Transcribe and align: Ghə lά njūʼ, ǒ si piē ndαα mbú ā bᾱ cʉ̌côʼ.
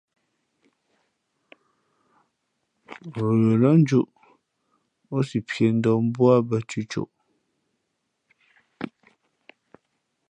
Ghə 3.13 3.27
lά 3.61 3.71
njūʼ, 3.81 4.09
ǒ 5.15 5.17
si 5.27 5.39
piē 5.47 5.67
ndαα 5.75 5.99
mbú 6.05 6.23
ā 6.35 6.37
bᾱ 6.47 6.57
cʉ̌côʼ. 6.69 7.11